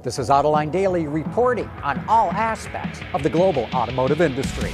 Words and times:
This 0.00 0.20
is 0.20 0.28
Autoline 0.28 0.70
Daily 0.70 1.08
reporting 1.08 1.66
on 1.82 2.04
all 2.06 2.30
aspects 2.30 3.00
of 3.14 3.24
the 3.24 3.28
global 3.28 3.64
automotive 3.74 4.20
industry. 4.20 4.70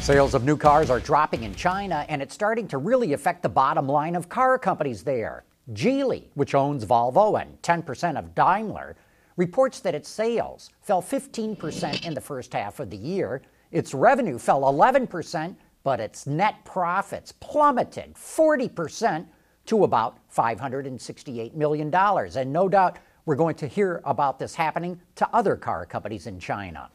Sales 0.00 0.32
of 0.32 0.44
new 0.44 0.56
cars 0.56 0.88
are 0.88 0.98
dropping 0.98 1.42
in 1.42 1.54
China, 1.54 2.06
and 2.08 2.22
it's 2.22 2.32
starting 2.32 2.66
to 2.68 2.78
really 2.78 3.12
affect 3.12 3.42
the 3.42 3.50
bottom 3.50 3.86
line 3.86 4.16
of 4.16 4.30
car 4.30 4.58
companies 4.58 5.04
there. 5.04 5.44
Geely, 5.74 6.28
which 6.32 6.54
owns 6.54 6.86
Volvo 6.86 7.38
and 7.38 7.60
10% 7.60 8.18
of 8.18 8.34
Daimler, 8.34 8.96
reports 9.36 9.80
that 9.80 9.94
its 9.94 10.08
sales 10.08 10.70
fell 10.80 11.02
15% 11.02 12.06
in 12.06 12.14
the 12.14 12.20
first 12.20 12.54
half 12.54 12.80
of 12.80 12.88
the 12.88 12.96
year. 12.96 13.42
Its 13.72 13.92
revenue 13.92 14.38
fell 14.38 14.62
11%, 14.62 15.54
but 15.84 16.00
its 16.00 16.26
net 16.26 16.64
profits 16.64 17.32
plummeted 17.32 18.14
40% 18.14 19.26
to 19.66 19.84
about 19.84 20.16
$568 20.34 21.52
million. 21.52 21.94
And 21.94 22.52
no 22.54 22.70
doubt 22.70 22.98
we're 23.28 23.36
going 23.36 23.54
to 23.54 23.66
hear 23.66 24.00
about 24.06 24.38
this 24.38 24.54
happening 24.54 24.98
to 25.14 25.28
other 25.34 25.54
car 25.54 25.84
companies 25.84 26.26
in 26.26 26.40
China. 26.40 26.88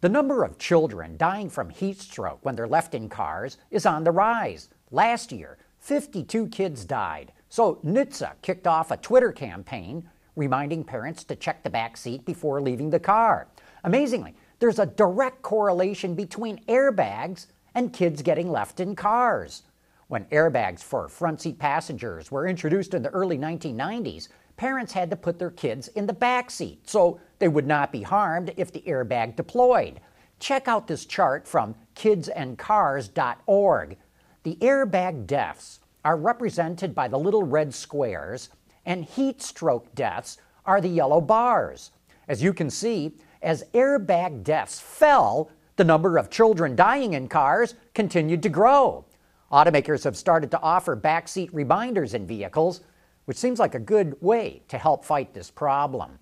The 0.00 0.08
number 0.08 0.44
of 0.44 0.56
children 0.56 1.16
dying 1.16 1.50
from 1.50 1.68
heat 1.68 1.98
stroke 1.98 2.38
when 2.42 2.54
they're 2.54 2.68
left 2.68 2.94
in 2.94 3.08
cars 3.08 3.58
is 3.72 3.84
on 3.84 4.04
the 4.04 4.12
rise. 4.12 4.68
Last 4.92 5.32
year, 5.32 5.58
52 5.80 6.46
kids 6.46 6.84
died. 6.84 7.32
So 7.48 7.80
NHTSA 7.84 8.34
kicked 8.40 8.68
off 8.68 8.92
a 8.92 8.98
Twitter 8.98 9.32
campaign 9.32 10.08
reminding 10.36 10.84
parents 10.84 11.24
to 11.24 11.34
check 11.34 11.64
the 11.64 11.70
back 11.70 11.96
seat 11.96 12.24
before 12.24 12.60
leaving 12.60 12.90
the 12.90 13.00
car. 13.00 13.48
Amazingly, 13.82 14.34
there's 14.60 14.78
a 14.78 14.86
direct 14.86 15.42
correlation 15.42 16.14
between 16.14 16.64
airbags 16.66 17.48
and 17.74 17.92
kids 17.92 18.22
getting 18.22 18.48
left 18.48 18.78
in 18.78 18.94
cars. 18.94 19.64
When 20.06 20.24
airbags 20.26 20.84
for 20.84 21.08
front 21.08 21.40
seat 21.40 21.58
passengers 21.58 22.30
were 22.30 22.46
introduced 22.46 22.94
in 22.94 23.02
the 23.02 23.10
early 23.10 23.36
1990s, 23.36 24.28
parents 24.58 24.92
had 24.92 25.08
to 25.08 25.16
put 25.16 25.38
their 25.38 25.50
kids 25.50 25.88
in 25.88 26.06
the 26.06 26.12
back 26.12 26.50
seat 26.50 26.90
so 26.90 27.18
they 27.38 27.48
would 27.48 27.66
not 27.66 27.90
be 27.90 28.02
harmed 28.02 28.52
if 28.58 28.70
the 28.70 28.82
airbag 28.82 29.36
deployed. 29.36 30.00
Check 30.38 30.68
out 30.68 30.86
this 30.86 31.06
chart 31.06 31.48
from 31.48 31.74
kidsandcars.org. 31.94 33.96
The 34.42 34.56
airbag 34.56 35.26
deaths 35.26 35.80
are 36.04 36.16
represented 36.16 36.94
by 36.94 37.08
the 37.08 37.18
little 37.18 37.42
red 37.42 37.74
squares, 37.74 38.50
and 38.84 39.04
heat 39.04 39.42
stroke 39.42 39.94
deaths 39.94 40.38
are 40.66 40.80
the 40.80 40.88
yellow 40.88 41.20
bars. 41.20 41.90
As 42.28 42.42
you 42.42 42.52
can 42.52 42.70
see, 42.70 43.16
as 43.42 43.64
airbag 43.72 44.44
deaths 44.44 44.78
fell, 44.78 45.50
the 45.76 45.84
number 45.84 46.18
of 46.18 46.30
children 46.30 46.76
dying 46.76 47.14
in 47.14 47.28
cars 47.28 47.74
continued 47.94 48.42
to 48.42 48.48
grow. 48.48 49.04
Automakers 49.50 50.04
have 50.04 50.16
started 50.16 50.50
to 50.50 50.60
offer 50.60 50.96
backseat 50.96 51.50
reminders 51.52 52.14
in 52.14 52.26
vehicles, 52.26 52.82
which 53.28 53.36
seems 53.36 53.58
like 53.58 53.74
a 53.74 53.78
good 53.78 54.16
way 54.22 54.62
to 54.68 54.78
help 54.78 55.04
fight 55.04 55.34
this 55.34 55.50
problem. 55.50 56.18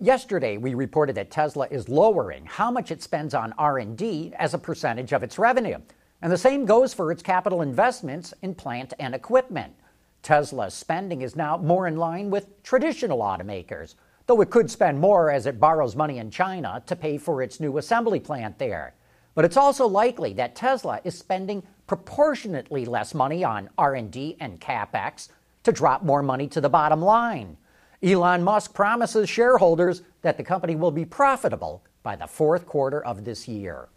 Yesterday, 0.00 0.56
we 0.56 0.72
reported 0.72 1.14
that 1.16 1.30
Tesla 1.30 1.68
is 1.70 1.90
lowering 1.90 2.46
how 2.46 2.70
much 2.70 2.90
it 2.90 3.02
spends 3.02 3.34
on 3.34 3.52
R&D 3.58 4.32
as 4.38 4.54
a 4.54 4.58
percentage 4.58 5.12
of 5.12 5.22
its 5.22 5.38
revenue. 5.38 5.76
And 6.22 6.32
the 6.32 6.38
same 6.38 6.64
goes 6.64 6.94
for 6.94 7.12
its 7.12 7.22
capital 7.22 7.60
investments 7.60 8.32
in 8.40 8.54
plant 8.54 8.94
and 8.98 9.14
equipment. 9.14 9.74
Tesla's 10.22 10.72
spending 10.72 11.20
is 11.20 11.36
now 11.36 11.58
more 11.58 11.86
in 11.86 11.98
line 11.98 12.30
with 12.30 12.62
traditional 12.62 13.18
automakers, 13.18 13.96
though 14.24 14.40
it 14.40 14.48
could 14.48 14.70
spend 14.70 14.98
more 14.98 15.30
as 15.30 15.44
it 15.44 15.60
borrows 15.60 15.94
money 15.94 16.16
in 16.16 16.30
China 16.30 16.82
to 16.86 16.96
pay 16.96 17.18
for 17.18 17.42
its 17.42 17.60
new 17.60 17.76
assembly 17.76 18.20
plant 18.20 18.58
there. 18.58 18.94
But 19.34 19.44
it's 19.44 19.58
also 19.58 19.86
likely 19.86 20.32
that 20.32 20.56
Tesla 20.56 20.98
is 21.04 21.18
spending 21.18 21.62
proportionately 21.86 22.86
less 22.86 23.12
money 23.12 23.44
on 23.44 23.68
R&D 23.76 24.38
and 24.40 24.58
capex 24.58 25.28
to 25.64 25.72
drop 25.72 26.02
more 26.02 26.22
money 26.22 26.48
to 26.48 26.60
the 26.60 26.68
bottom 26.68 27.02
line. 27.02 27.56
Elon 28.02 28.42
Musk 28.42 28.74
promises 28.74 29.28
shareholders 29.28 30.02
that 30.22 30.36
the 30.36 30.42
company 30.42 30.74
will 30.74 30.90
be 30.90 31.04
profitable 31.04 31.84
by 32.02 32.16
the 32.16 32.26
fourth 32.26 32.66
quarter 32.66 33.04
of 33.04 33.24
this 33.24 33.46
year. 33.46 33.88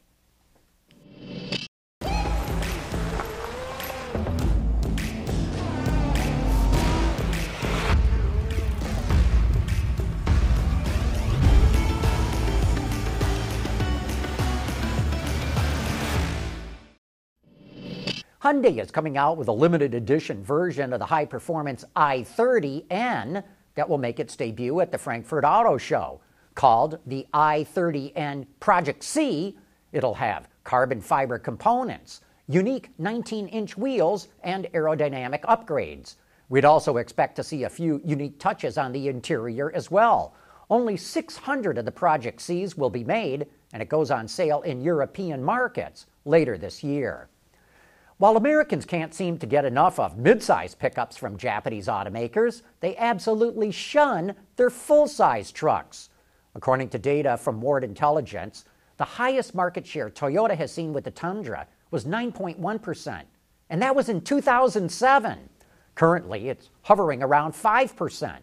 Hyundai 18.46 18.80
is 18.80 18.92
coming 18.92 19.18
out 19.18 19.38
with 19.38 19.48
a 19.48 19.52
limited 19.52 19.96
edition 19.96 20.44
version 20.44 20.94
of 20.94 21.00
the 21.00 21.06
high 21.08 21.26
performance 21.26 21.84
i30N 21.96 23.44
that 23.74 23.90
will 23.90 23.98
make 23.98 24.20
its 24.20 24.36
debut 24.36 24.82
at 24.82 24.92
the 24.92 25.00
Frankfurt 25.00 25.44
Auto 25.44 25.80
Show. 25.80 26.22
Called 26.54 27.00
the 27.08 27.26
i30N 27.34 28.46
Project 28.60 29.04
C, 29.04 29.58
it'll 29.94 30.14
have 30.14 30.48
carbon 30.64 31.02
fiber 31.02 31.40
components, 31.40 32.22
unique 32.48 32.92
19 33.00 33.48
inch 33.48 33.78
wheels, 33.78 34.28
and 34.44 34.68
aerodynamic 34.76 35.42
upgrades. 35.46 36.18
We'd 36.48 36.66
also 36.66 36.98
expect 36.98 37.38
to 37.38 37.44
see 37.44 37.64
a 37.64 37.70
few 37.72 38.00
unique 38.06 38.38
touches 38.38 38.78
on 38.78 38.92
the 38.92 39.08
interior 39.08 39.72
as 39.74 39.90
well. 39.90 40.36
Only 40.70 40.98
600 40.98 41.80
of 41.80 41.86
the 41.86 41.92
Project 41.92 42.40
Cs 42.42 42.78
will 42.78 42.92
be 42.92 43.04
made, 43.04 43.48
and 43.74 43.82
it 43.82 43.90
goes 43.90 44.12
on 44.12 44.28
sale 44.28 44.62
in 44.62 44.84
European 44.84 45.44
markets 45.44 46.06
later 46.26 46.60
this 46.60 46.84
year. 46.84 47.28
While 48.18 48.38
Americans 48.38 48.86
can't 48.86 49.14
seem 49.14 49.38
to 49.40 49.46
get 49.46 49.66
enough 49.66 50.00
of 50.00 50.18
mid-size 50.18 50.74
pickups 50.74 51.18
from 51.18 51.36
Japanese 51.36 51.88
automakers, 51.88 52.62
they 52.80 52.96
absolutely 52.96 53.72
shun 53.72 54.36
their 54.56 54.70
full-size 54.70 55.52
trucks. 55.52 56.10
According 56.56 56.90
to 56.90 56.98
data 56.98 57.36
from 57.36 57.60
Ward 57.60 57.84
Intelligence, 57.84 58.64
the 58.96 59.04
highest 59.04 59.54
market 59.54 59.86
share 59.86 60.10
Toyota 60.10 60.56
has 60.56 60.72
seen 60.72 60.94
with 60.94 61.04
the 61.04 61.12
Tundra 61.12 61.68
was 61.92 62.06
9.1%, 62.06 63.24
and 63.70 63.82
that 63.82 63.96
was 63.98 64.08
in 64.08 64.22
2007. 64.22 65.50
Currently, 65.96 66.48
it's 66.48 66.70
hovering 66.84 67.22
around 67.22 67.52
5%. 67.52 68.38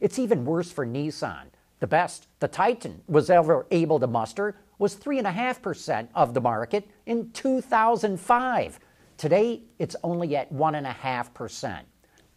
It's 0.00 0.18
even 0.18 0.46
worse 0.46 0.72
for 0.72 0.86
Nissan. 0.86 1.48
The 1.80 1.86
best 1.86 2.28
the 2.40 2.48
Titan 2.48 3.02
was 3.06 3.28
ever 3.28 3.66
able 3.70 4.00
to 4.00 4.06
muster 4.06 4.56
was 4.78 4.96
3.5% 4.96 6.08
of 6.14 6.32
the 6.32 6.40
market 6.40 6.88
in 7.04 7.30
2005 7.32 8.80
Today, 9.18 9.64
it's 9.80 9.96
only 10.04 10.36
at 10.36 10.52
1.5%. 10.52 11.80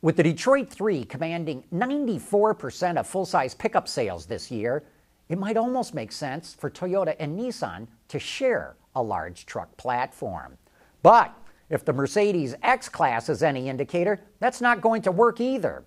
With 0.01 0.17
the 0.17 0.23
Detroit 0.23 0.67
3 0.67 1.03
commanding 1.03 1.63
94% 1.71 2.97
of 2.97 3.05
full 3.05 3.27
size 3.27 3.53
pickup 3.53 3.87
sales 3.87 4.25
this 4.25 4.49
year, 4.49 4.83
it 5.29 5.37
might 5.37 5.57
almost 5.57 5.93
make 5.93 6.11
sense 6.11 6.55
for 6.55 6.71
Toyota 6.71 7.15
and 7.19 7.39
Nissan 7.39 7.87
to 8.07 8.17
share 8.17 8.77
a 8.95 9.03
large 9.03 9.45
truck 9.45 9.77
platform. 9.77 10.57
But 11.03 11.31
if 11.69 11.85
the 11.85 11.93
Mercedes 11.93 12.55
X 12.63 12.89
Class 12.89 13.29
is 13.29 13.43
any 13.43 13.69
indicator, 13.69 14.19
that's 14.39 14.59
not 14.59 14.81
going 14.81 15.03
to 15.03 15.11
work 15.11 15.39
either. 15.39 15.83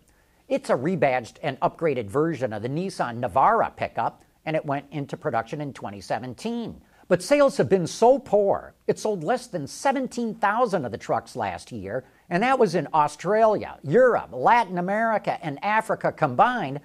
It's 0.48 0.70
a 0.70 0.74
rebadged 0.74 1.38
and 1.42 1.58
upgraded 1.58 2.06
version 2.06 2.52
of 2.52 2.62
the 2.62 2.68
Nissan 2.68 3.18
Navara 3.18 3.74
pickup, 3.76 4.22
and 4.46 4.54
it 4.54 4.64
went 4.64 4.86
into 4.92 5.16
production 5.16 5.60
in 5.60 5.72
2017. 5.72 6.80
But 7.14 7.22
sales 7.22 7.58
have 7.58 7.68
been 7.68 7.86
so 7.86 8.18
poor, 8.18 8.74
it 8.88 8.98
sold 8.98 9.22
less 9.22 9.46
than 9.46 9.68
17,000 9.68 10.84
of 10.84 10.90
the 10.90 10.98
trucks 10.98 11.36
last 11.36 11.70
year, 11.70 12.02
and 12.28 12.42
that 12.42 12.58
was 12.58 12.74
in 12.74 12.88
Australia, 12.92 13.78
Europe, 13.84 14.30
Latin 14.32 14.78
America, 14.78 15.38
and 15.40 15.64
Africa 15.64 16.10
combined, 16.10 16.80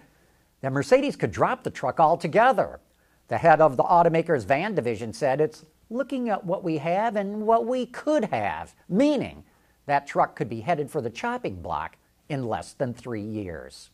that 0.62 0.72
Mercedes 0.72 1.16
could 1.16 1.31
drop 1.31 1.63
the 1.63 1.72
truck 1.72 2.00
altogether. 2.00 2.79
The 3.28 3.39
head 3.39 3.59
of 3.59 3.75
the 3.75 3.81
automaker's 3.81 4.44
van 4.44 4.75
division 4.75 5.13
said 5.13 5.41
it's 5.41 5.66
looking 5.89 6.29
at 6.29 6.45
what 6.45 6.63
we 6.63 6.78
have 6.78 7.16
and 7.16 7.47
what 7.47 7.66
we 7.66 7.88
could 7.88 8.25
have, 8.25 8.75
meaning 8.88 9.44
that 9.88 10.06
truck 10.06 10.35
could 10.35 10.47
be 10.47 10.62
headed 10.62 10.91
for 10.91 11.01
the 11.01 11.09
chopping 11.09 11.59
block 11.59 11.97
in 12.29 12.45
less 12.45 12.73
than 12.73 12.94
three 12.94 13.23
years. 13.23 13.89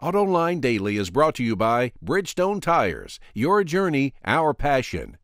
AutoLine 0.00 0.62
Daily 0.62 0.96
is 0.96 1.10
brought 1.10 1.34
to 1.34 1.44
you 1.44 1.54
by 1.54 1.92
Bridgestone 2.02 2.62
Tires. 2.62 3.20
Your 3.34 3.62
journey, 3.62 4.14
our 4.24 4.54
passion. 4.54 5.18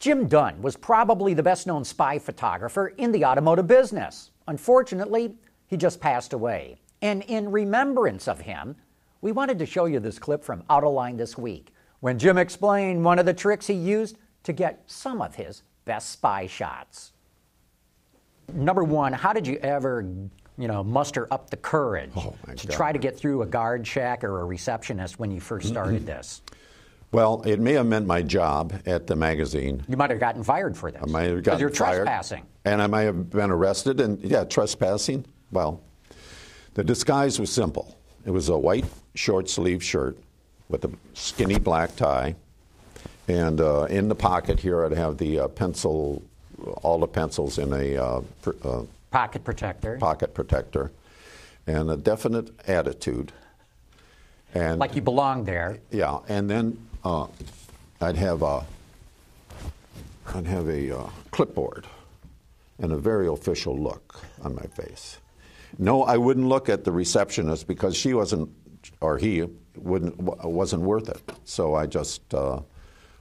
Jim 0.00 0.26
Dunn 0.26 0.60
was 0.60 0.76
probably 0.76 1.34
the 1.34 1.42
best 1.42 1.68
known 1.68 1.84
spy 1.84 2.18
photographer 2.18 2.88
in 2.98 3.12
the 3.12 3.24
automotive 3.24 3.68
business. 3.68 4.32
Unfortunately, 4.48 5.34
he 5.68 5.76
just 5.76 6.00
passed 6.00 6.32
away. 6.32 6.80
And 7.00 7.22
in 7.28 7.52
remembrance 7.52 8.26
of 8.26 8.40
him, 8.40 8.74
we 9.20 9.30
wanted 9.30 9.60
to 9.60 9.66
show 9.66 9.84
you 9.84 10.00
this 10.00 10.18
clip 10.18 10.42
from 10.42 10.64
Autoline 10.64 11.16
this 11.16 11.38
week 11.38 11.72
when 12.00 12.18
Jim 12.18 12.38
explained 12.38 13.04
one 13.04 13.20
of 13.20 13.26
the 13.26 13.34
tricks 13.34 13.68
he 13.68 13.74
used 13.74 14.18
to 14.42 14.52
get 14.52 14.82
some 14.86 15.22
of 15.22 15.36
his 15.36 15.62
best 15.84 16.10
spy 16.10 16.48
shots. 16.48 17.12
Number 18.52 18.82
one, 18.82 19.12
how 19.12 19.32
did 19.32 19.46
you 19.46 19.58
ever 19.58 20.04
you 20.58 20.68
know, 20.68 20.82
muster 20.82 21.28
up 21.30 21.50
the 21.50 21.56
courage 21.56 22.10
oh 22.16 22.34
to 22.56 22.66
God. 22.66 22.76
try 22.76 22.92
to 22.92 22.98
get 22.98 23.16
through 23.16 23.42
a 23.42 23.46
guard 23.46 23.84
check 23.84 24.24
or 24.24 24.40
a 24.40 24.44
receptionist 24.44 25.18
when 25.18 25.30
you 25.30 25.40
first 25.40 25.68
started 25.68 26.04
this? 26.04 26.42
Well, 27.12 27.42
it 27.46 27.58
may 27.58 27.72
have 27.72 27.86
meant 27.86 28.06
my 28.06 28.20
job 28.20 28.74
at 28.84 29.06
the 29.06 29.16
magazine. 29.16 29.82
You 29.88 29.96
might 29.96 30.10
have 30.10 30.20
gotten 30.20 30.42
fired 30.42 30.76
for 30.76 30.90
this. 30.90 31.00
I 31.02 31.06
might 31.06 31.30
have 31.30 31.42
gotten 31.42 31.60
you're 31.60 31.70
fired, 31.70 32.04
trespassing. 32.04 32.44
And 32.66 32.82
I 32.82 32.86
might 32.86 33.02
have 33.02 33.30
been 33.30 33.50
arrested 33.50 34.00
and, 34.00 34.20
yeah, 34.20 34.44
trespassing. 34.44 35.24
Well, 35.50 35.80
The 36.74 36.84
disguise 36.84 37.40
was 37.40 37.50
simple. 37.50 37.96
It 38.26 38.30
was 38.30 38.50
a 38.50 38.58
white 38.58 38.84
short 39.14 39.48
sleeve 39.48 39.82
shirt 39.82 40.18
with 40.68 40.84
a 40.84 40.90
skinny 41.14 41.58
black 41.58 41.96
tie. 41.96 42.34
And 43.26 43.60
uh, 43.60 43.84
in 43.84 44.08
the 44.08 44.14
pocket 44.14 44.60
here, 44.60 44.84
I'd 44.84 44.92
have 44.92 45.16
the 45.16 45.40
uh, 45.40 45.48
pencil, 45.48 46.22
all 46.82 46.98
the 46.98 47.06
pencils 47.06 47.58
in 47.58 47.72
a 47.72 47.96
uh, 47.96 48.20
pr- 48.42 48.50
uh, 48.62 48.82
Pocket 49.10 49.44
protector. 49.44 49.96
pocket 49.98 50.34
protector, 50.34 50.92
and 51.66 51.90
a 51.90 51.96
definite 51.96 52.50
attitude. 52.68 53.32
And 54.54 54.78
like 54.78 54.94
you 54.94 55.02
belong 55.02 55.44
there. 55.44 55.78
yeah, 55.90 56.18
and 56.28 56.48
then 56.48 56.78
uh, 57.04 57.26
I'd 58.00 58.16
have 58.16 58.42
a, 58.42 58.64
I'd 60.34 60.46
have 60.46 60.68
a 60.68 60.98
uh, 60.98 61.10
clipboard, 61.30 61.86
and 62.78 62.92
a 62.92 62.98
very 62.98 63.28
official 63.28 63.78
look 63.78 64.20
on 64.42 64.54
my 64.54 64.66
face. 64.66 65.18
No, 65.78 66.02
I 66.02 66.16
wouldn't 66.16 66.46
look 66.46 66.68
at 66.68 66.84
the 66.84 66.92
receptionist 66.92 67.66
because 67.66 67.96
she 67.96 68.14
wasn't, 68.14 68.50
or 69.00 69.18
he 69.18 69.44
wouldn't, 69.76 70.18
wasn't 70.18 70.82
worth 70.82 71.08
it. 71.08 71.20
So 71.44 71.74
I 71.74 71.86
just 71.86 72.34
uh, 72.34 72.60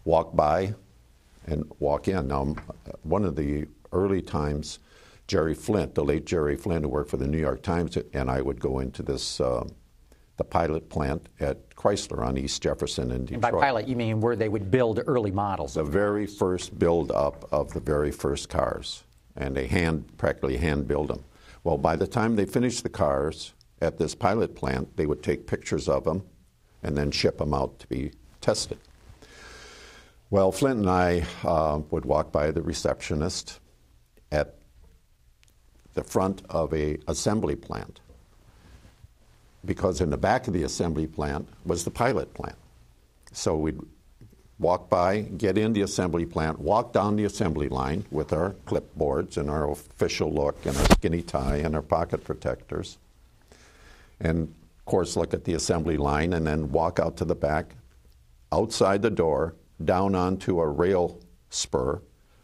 walk 0.06 0.36
by 0.36 0.74
and 1.46 1.70
walk 1.80 2.08
in. 2.08 2.28
Now, 2.28 2.56
one 3.04 3.26
of 3.26 3.36
the 3.36 3.68
early 3.92 4.22
times, 4.22 4.80
Jerry 5.28 5.54
Flint, 5.54 5.96
the 5.96 6.04
late 6.04 6.26
Jerry 6.26 6.56
Flint, 6.56 6.84
who 6.84 6.90
worked 6.90 7.10
for 7.10 7.18
the 7.18 7.28
New 7.28 7.38
York 7.38 7.62
Times, 7.62 7.98
and 8.14 8.32
I 8.32 8.42
would 8.42 8.60
go 8.60 8.80
into 8.80 9.04
this, 9.04 9.42
uh, 9.42 9.66
the 10.38 10.44
pilot 10.44 10.90
plant 10.90 11.28
at 11.40 11.76
Chrysler 11.76 12.26
on 12.26 12.38
East 12.38 12.62
Jefferson 12.62 13.12
in 13.12 13.26
Detroit. 13.26 13.34
And 13.34 13.42
by 13.42 13.52
pilot, 13.52 13.88
you 13.88 13.96
mean 13.96 14.22
where 14.22 14.36
they 14.36 14.50
would 14.50 14.72
build 14.72 15.02
early 15.06 15.32
models. 15.32 15.74
the 15.74 15.84
very 15.84 16.26
first 16.26 16.80
build 16.80 17.12
up 17.12 17.48
of 17.52 17.74
the 17.74 17.80
very 17.80 18.12
first 18.12 18.48
cars, 18.48 19.04
and 19.36 19.56
they 19.56 19.68
hand 19.68 20.18
practically 20.18 20.58
hand 20.58 20.88
build 20.88 21.10
them. 21.10 21.24
Well, 21.64 21.78
by 21.78 21.98
the 21.98 22.08
time 22.08 22.36
they 22.36 22.46
finished 22.46 22.84
the 22.84 22.90
cars 22.90 23.54
at 23.82 23.98
this 23.98 24.16
pilot 24.16 24.56
plant, 24.56 24.96
they 24.96 25.06
would 25.06 25.22
take 25.22 25.46
pictures 25.46 25.90
of 25.90 26.06
them 26.06 26.24
and 26.84 26.96
then 26.96 27.12
ship 27.12 27.38
them 27.40 27.54
out 27.54 27.80
to 27.80 27.88
be 27.88 28.12
tested. 28.40 28.78
Well, 30.30 30.52
Flint 30.52 30.80
and 30.80 30.90
I 30.90 31.26
uh, 31.44 31.82
would 31.90 32.06
walk 32.06 32.32
by 32.32 32.52
the 32.52 32.62
receptionist 32.62 33.60
at 34.32 34.57
the 35.98 36.04
front 36.04 36.44
of 36.50 36.74
a 36.74 36.98
assembly 37.08 37.56
plant 37.56 38.00
because 39.66 40.00
in 40.00 40.12
the 40.12 40.18
back 40.18 40.48
of 40.48 40.54
the 40.54 40.64
assembly 40.64 41.08
plant 41.08 41.48
was 41.66 41.84
the 41.84 41.92
pilot 41.92 42.34
plant. 42.36 42.56
So 43.34 43.58
we'd 43.58 43.80
walk 44.60 44.90
by, 44.90 45.22
get 45.22 45.58
in 45.58 45.74
the 45.74 45.82
assembly 45.82 46.26
plant, 46.26 46.60
walk 46.60 46.94
down 46.94 47.16
the 47.16 47.26
assembly 47.26 47.68
line 47.68 48.06
with 48.12 48.32
our 48.32 48.52
clipboards 48.68 49.38
and 49.38 49.50
our 49.50 49.70
official 49.72 50.32
look 50.32 50.66
and 50.66 50.78
our 50.78 50.86
skinny 50.86 51.24
tie 51.24 51.58
and 51.58 51.76
our 51.76 51.82
pocket 51.82 52.24
protectors. 52.24 53.00
And 54.20 54.44
of 54.44 54.86
course, 54.86 55.18
look 55.18 55.34
at 55.34 55.44
the 55.46 55.56
assembly 55.56 55.98
line 55.98 56.34
and 56.34 56.46
then 56.46 56.72
walk 56.72 57.00
out 57.00 57.18
to 57.18 57.26
the 57.26 57.36
back, 57.36 57.76
outside 58.52 59.02
the 59.02 59.10
door, 59.10 59.56
down 59.84 60.14
onto 60.14 60.60
a 60.60 60.68
rail 60.68 61.20
spur, 61.50 62.02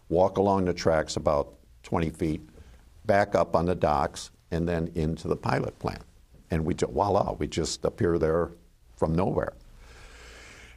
walk 0.10 0.38
along 0.38 0.66
the 0.66 0.74
tracks 0.74 1.16
about 1.16 1.54
20 1.84 2.10
feet, 2.10 2.42
back 3.06 3.36
up 3.36 3.56
on 3.56 3.66
the 3.66 3.76
docks, 3.76 4.32
and 4.52 4.68
then 4.68 4.92
into 4.96 5.28
the 5.28 5.36
pilot 5.36 5.78
plant. 5.80 6.04
And 6.52 6.64
we, 6.66 6.74
ju- 6.76 6.88
voila, 6.88 7.34
we 7.34 7.48
just 7.48 7.84
appear 7.86 8.18
there 8.20 8.52
from 8.96 9.16
nowhere. 9.16 9.54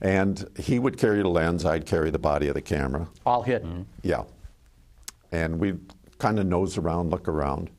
And 0.01 0.47
he 0.59 0.79
would 0.79 0.99
carry 0.99 1.23
the 1.23 1.29
lens, 1.29 1.65
I'd 1.65 1.87
carry 1.87 2.11
the 2.11 2.19
body 2.19 2.49
of 2.49 2.55
the 2.55 2.63
camera. 2.63 3.09
all 3.25 3.43
hidden. 3.43 3.87
Yeah. 4.03 4.25
And 5.33 5.59
we'd 5.59 5.81
kind 6.19 6.39
of 6.39 6.47
nose 6.47 6.79
around, 6.79 7.11
look 7.11 7.29
around, 7.29 7.71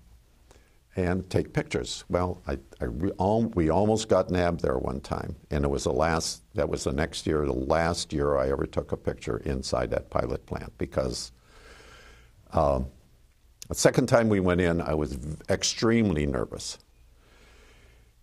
and 0.96 1.28
take 1.30 1.54
pictures. 1.54 2.04
Well, 2.10 2.42
I, 2.48 2.58
I 2.82 2.86
re- 2.86 3.12
al- 3.20 3.52
we 3.56 3.70
almost 3.70 4.10
got 4.10 4.30
nabbed 4.32 4.62
there 4.62 4.78
one 4.78 5.00
time, 5.00 5.36
and 5.52 5.64
it 5.64 5.68
was 5.68 5.84
the 5.84 5.94
last, 5.94 6.42
that 6.56 6.70
was 6.70 6.84
the 6.84 6.94
next 6.94 7.26
year, 7.28 7.46
the 7.46 7.54
last 7.54 8.14
year 8.14 8.38
I 8.38 8.50
ever 8.50 8.66
took 8.66 8.92
a 8.92 8.98
picture 8.98 9.38
inside 9.38 9.90
that 9.92 10.10
pilot 10.10 10.46
plant 10.46 10.76
because 10.78 11.32
um, 12.54 12.88
the 13.70 13.76
second 13.76 14.08
time 14.08 14.30
we 14.30 14.40
went 14.40 14.62
in, 14.62 14.82
I 14.82 14.94
was 14.94 15.18
extremely 15.50 16.26
nervous. 16.26 16.78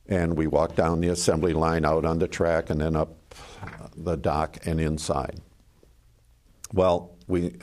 And 0.07 0.37
we 0.37 0.47
walked 0.47 0.77
down 0.77 1.01
the 1.01 1.09
assembly 1.09 1.53
line 1.53 1.85
out 1.85 2.05
on 2.05 2.19
the 2.19 2.29
track 2.29 2.71
and 2.71 2.81
then 2.81 2.95
up 2.97 3.35
the 3.97 4.17
dock 4.17 4.59
and 4.67 4.81
inside. 4.81 5.41
Well, 6.73 7.17
we 7.27 7.57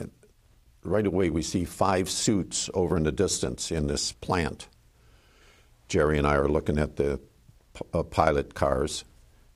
right 0.84 1.06
away 1.06 1.30
we 1.30 1.44
see 1.44 1.66
five 1.66 2.10
suits 2.10 2.70
over 2.74 2.98
in 2.98 3.04
the 3.04 3.12
distance 3.12 3.72
in 3.72 3.88
this 3.88 4.12
plant. 4.12 4.68
Jerry 5.88 6.18
and 6.18 6.26
I 6.26 6.36
are 6.36 6.48
looking 6.48 6.80
at 6.80 6.96
the 6.96 7.20
uh, 7.94 8.04
pilot 8.04 8.54
cars, 8.54 9.04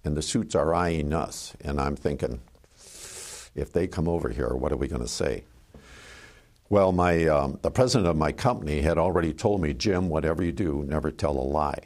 and 0.04 0.16
the 0.16 0.22
suits 0.22 0.54
are 0.56 0.74
eyeing 0.74 1.14
us. 1.14 1.56
And 1.62 1.80
I'm 1.80 1.96
thinking, 1.96 2.42
if 3.56 3.72
they 3.72 3.88
come 3.88 4.08
over 4.08 4.30
here, 4.30 4.50
what 4.50 4.72
are 4.72 4.78
we 4.78 4.88
going 4.88 5.02
to 5.02 5.08
say? 5.08 5.46
Well, 6.70 6.92
my 6.92 7.26
um, 7.28 7.60
the 7.62 7.70
president 7.70 8.10
of 8.10 8.18
my 8.18 8.32
company 8.32 8.82
had 8.82 8.98
already 8.98 9.34
told 9.34 9.62
me, 9.62 9.74
Jim, 9.74 10.10
whatever 10.10 10.44
you 10.44 10.52
do, 10.52 10.84
never 10.88 11.12
tell 11.12 11.38
a 11.38 11.42
lie. 11.42 11.80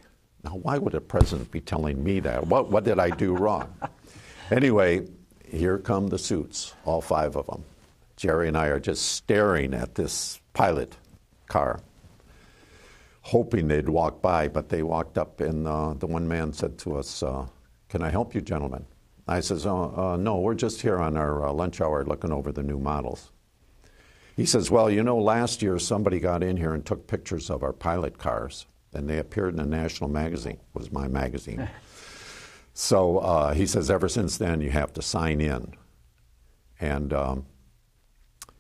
Now, 0.44 0.52
why 0.52 0.78
would 0.78 0.96
a 0.96 1.02
president 1.02 1.52
be 1.52 1.60
telling 1.60 2.02
me 2.02 2.22
that? 2.22 2.48
What, 2.48 2.70
what 2.70 2.86
did 2.86 2.98
I 2.98 3.10
do 3.10 3.36
wrong? 3.36 3.74
anyway, 4.52 5.06
here 5.46 5.78
come 5.78 6.08
the 6.08 6.18
suits, 6.18 6.74
all 6.86 7.02
five 7.02 7.36
of 7.36 7.46
them. 7.48 7.66
Jerry 8.16 8.48
and 8.48 8.58
I 8.58 8.68
are 8.68 8.80
just 8.80 9.14
staring 9.14 9.74
at 9.74 9.96
this 9.96 10.40
pilot 10.54 10.96
car, 11.48 11.82
hoping 13.22 13.68
they'd 13.68 13.90
walk 13.90 14.22
by, 14.22 14.48
but 14.48 14.70
they 14.70 14.84
walked 14.84 15.18
up, 15.18 15.42
and 15.42 15.68
uh, 15.68 15.94
the 15.94 16.08
one 16.08 16.28
man 16.28 16.54
said 16.54 16.78
to 16.80 16.98
us, 16.98 17.22
uh, 17.22 17.46
Can 17.90 18.02
I 18.02 18.10
help 18.10 18.34
you, 18.34 18.42
gentlemen? 18.42 18.86
I 19.28 19.42
says, 19.42 19.66
oh, 19.66 19.94
uh, 19.96 20.18
No, 20.18 20.40
we're 20.40 20.56
just 20.56 20.82
here 20.82 21.00
on 21.00 21.18
our 21.18 21.48
uh, 21.48 21.52
lunch 21.52 21.82
hour 21.82 22.06
looking 22.06 22.32
over 22.32 22.54
the 22.54 22.64
new 22.64 22.80
models. 22.80 23.32
He 24.36 24.46
says, 24.46 24.72
Well, 24.72 24.90
you 24.90 25.04
know, 25.04 25.18
last 25.18 25.62
year 25.62 25.80
somebody 25.80 26.20
got 26.20 26.44
in 26.44 26.58
here 26.58 26.74
and 26.74 26.86
took 26.86 27.08
pictures 27.08 27.50
of 27.50 27.64
our 27.64 27.74
pilot 27.74 28.18
cars, 28.18 28.68
and 28.94 29.10
they 29.10 29.18
appeared 29.18 29.54
in 29.54 29.60
a 29.60 29.66
national 29.66 30.10
magazine, 30.10 30.60
was 30.74 30.92
my 30.92 31.08
magazine. 31.08 31.70
so 32.74 33.20
uh, 33.20 33.54
he 33.54 33.66
says, 33.66 33.90
Ever 33.90 34.08
since 34.08 34.38
then, 34.38 34.62
you 34.62 34.70
have 34.72 34.94
to 34.94 35.02
sign 35.02 35.42
in. 35.42 35.74
And 36.80 37.14
um, 37.14 37.46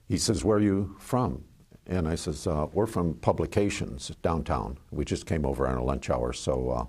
he 0.07 0.18
says, 0.18 0.44
Where 0.44 0.57
are 0.57 0.62
you 0.62 0.95
from? 1.00 1.45
And 1.88 2.07
I 2.07 2.15
says, 2.15 2.45
uh, 2.45 2.68
We're 2.74 2.88
from 2.88 3.15
Publications 3.15 4.12
downtown. 4.22 4.77
We 4.92 5.06
just 5.06 5.25
came 5.25 5.45
over 5.45 5.68
on 5.68 5.77
a 5.77 5.83
lunch 5.83 6.10
hour, 6.10 6.33
so, 6.33 6.69
uh, 6.69 6.86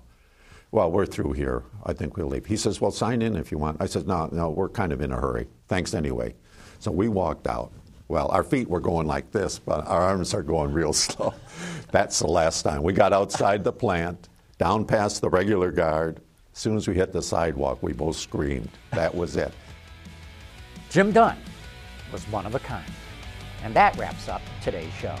well, 0.71 0.91
we're 0.91 1.05
through 1.05 1.33
here. 1.33 1.63
I 1.85 1.93
think 1.93 2.15
we'll 2.15 2.27
leave. 2.27 2.45
He 2.45 2.57
says, 2.57 2.81
Well, 2.81 2.91
sign 2.91 3.21
in 3.21 3.35
if 3.35 3.51
you 3.51 3.57
want. 3.57 3.81
I 3.81 3.85
said, 3.85 4.07
No, 4.07 4.27
no, 4.31 4.49
we're 4.49 4.69
kind 4.69 4.91
of 4.91 5.01
in 5.01 5.11
a 5.11 5.19
hurry. 5.19 5.47
Thanks 5.67 5.93
anyway. 5.93 6.35
So 6.79 6.91
we 6.91 7.07
walked 7.07 7.47
out. 7.47 7.71
Well, 8.11 8.27
our 8.27 8.43
feet 8.43 8.67
were 8.67 8.81
going 8.81 9.07
like 9.07 9.31
this, 9.31 9.57
but 9.57 9.87
our 9.87 10.01
arms 10.01 10.33
are 10.33 10.43
going 10.43 10.73
real 10.73 10.91
slow. 11.05 11.33
That's 11.91 12.19
the 12.19 12.27
last 12.27 12.61
time. 12.63 12.83
We 12.83 12.91
got 12.91 13.13
outside 13.13 13.63
the 13.63 13.71
plant, 13.71 14.27
down 14.57 14.83
past 14.83 15.21
the 15.21 15.29
regular 15.29 15.71
guard. 15.71 16.19
As 16.53 16.59
soon 16.59 16.75
as 16.75 16.89
we 16.89 16.93
hit 16.93 17.13
the 17.13 17.21
sidewalk, 17.21 17.81
we 17.81 17.93
both 17.93 18.17
screamed. 18.17 18.69
That 18.91 19.15
was 19.15 19.37
it. 19.37 19.53
Jim 20.89 21.13
Dunn 21.13 21.37
was 22.11 22.27
one 22.27 22.45
of 22.45 22.53
a 22.53 22.59
kind. 22.59 22.91
And 23.63 23.73
that 23.75 23.97
wraps 23.97 24.27
up 24.27 24.41
today's 24.61 24.91
show. 24.95 25.15